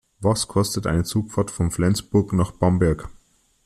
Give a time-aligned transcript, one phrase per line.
[0.19, 3.07] Was kostet eine Zugfahrt von Flensburg nach Bamberg?